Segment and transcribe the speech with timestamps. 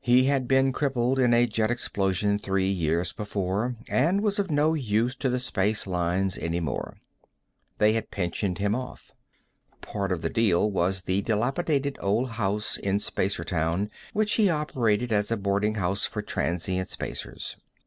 [0.00, 4.74] He had been crippled in a jet explosion three years before, and was of no
[4.74, 6.98] use to the Spacelines any more.
[7.78, 9.10] They had pensioned him off.
[9.80, 15.30] Part of the deal was the dilapidated old house in Spacertown which he operated as
[15.30, 17.56] a boarding house for transient Spacers.